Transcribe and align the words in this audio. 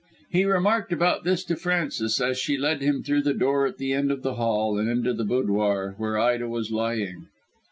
He 0.31 0.45
remarked 0.45 0.91
about 0.91 1.25
this 1.25 1.43
to 1.43 1.55
Frances 1.55 2.19
as 2.19 2.39
she 2.39 2.57
led 2.57 2.81
him 2.81 3.03
through 3.03 3.21
the 3.21 3.35
door 3.35 3.67
at 3.67 3.77
the 3.77 3.93
end 3.93 4.09
of 4.11 4.23
the 4.23 4.33
hall 4.33 4.79
and 4.79 4.89
into 4.89 5.13
the 5.13 5.23
boudoir, 5.25 5.93
where 5.99 6.17
Ida 6.17 6.49
was 6.49 6.71
lying. 6.71 7.27